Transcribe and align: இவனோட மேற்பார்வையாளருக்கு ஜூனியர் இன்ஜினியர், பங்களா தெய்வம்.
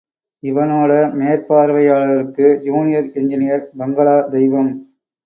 இவனோட 0.43 0.91
மேற்பார்வையாளருக்கு 1.19 2.47
ஜூனியர் 2.63 3.09
இன்ஜினியர், 3.13 3.63
பங்களா 3.77 4.17
தெய்வம். 4.29 4.71